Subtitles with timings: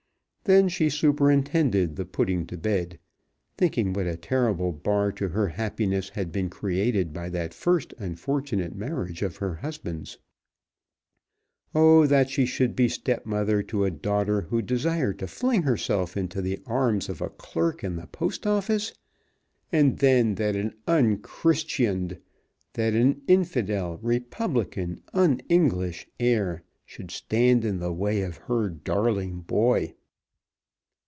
[0.45, 2.97] Then she superintended the putting to bed,
[3.57, 8.75] thinking what a terrible bar to her happiness had been created by that first unfortunate
[8.75, 10.17] marriage of her husband's.
[11.75, 16.41] Oh, that she should be stepmother to a daughter who desired to fling herself into
[16.41, 18.93] the arms of a clerk in the Post Office!
[19.71, 22.17] And then that an "unchristianed,"
[22.73, 29.41] that an infidel, republican, un English, heir should stand in the way of her darling
[29.41, 29.93] boy!